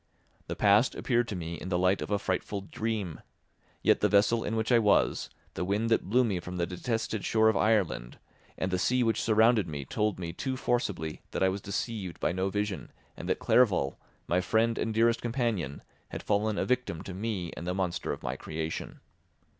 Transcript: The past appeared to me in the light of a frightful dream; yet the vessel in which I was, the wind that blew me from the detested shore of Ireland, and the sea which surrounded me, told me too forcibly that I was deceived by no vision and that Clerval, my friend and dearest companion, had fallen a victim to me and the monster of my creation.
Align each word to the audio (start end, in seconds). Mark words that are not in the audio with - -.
The 0.47 0.55
past 0.55 0.95
appeared 0.95 1.27
to 1.27 1.35
me 1.35 1.61
in 1.61 1.69
the 1.69 1.77
light 1.77 2.01
of 2.01 2.09
a 2.09 2.17
frightful 2.17 2.61
dream; 2.61 3.21
yet 3.83 3.99
the 3.99 4.09
vessel 4.09 4.43
in 4.43 4.55
which 4.55 4.71
I 4.71 4.79
was, 4.79 5.29
the 5.53 5.63
wind 5.63 5.91
that 5.91 6.09
blew 6.09 6.23
me 6.23 6.39
from 6.39 6.57
the 6.57 6.65
detested 6.65 7.23
shore 7.23 7.49
of 7.49 7.55
Ireland, 7.55 8.17
and 8.57 8.71
the 8.71 8.79
sea 8.79 9.03
which 9.03 9.21
surrounded 9.21 9.67
me, 9.67 9.85
told 9.85 10.17
me 10.17 10.33
too 10.33 10.57
forcibly 10.57 11.21
that 11.29 11.43
I 11.43 11.49
was 11.49 11.61
deceived 11.61 12.19
by 12.19 12.31
no 12.31 12.49
vision 12.49 12.91
and 13.15 13.29
that 13.29 13.37
Clerval, 13.37 13.99
my 14.25 14.41
friend 14.41 14.79
and 14.79 14.91
dearest 14.91 15.21
companion, 15.21 15.83
had 16.09 16.23
fallen 16.23 16.57
a 16.57 16.65
victim 16.65 17.03
to 17.03 17.13
me 17.13 17.53
and 17.55 17.67
the 17.67 17.75
monster 17.75 18.11
of 18.11 18.23
my 18.23 18.35
creation. 18.35 19.01